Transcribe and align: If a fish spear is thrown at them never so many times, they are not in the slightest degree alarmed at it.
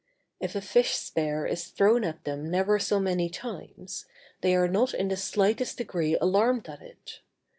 If 0.39 0.55
a 0.55 0.61
fish 0.61 0.95
spear 0.95 1.45
is 1.45 1.67
thrown 1.67 2.03
at 2.05 2.23
them 2.23 2.49
never 2.49 2.79
so 2.79 2.99
many 2.99 3.29
times, 3.29 4.07
they 4.41 4.55
are 4.55 4.67
not 4.67 4.95
in 4.95 5.09
the 5.09 5.15
slightest 5.15 5.77
degree 5.77 6.17
alarmed 6.19 6.67
at 6.67 6.81
it. 6.81 7.19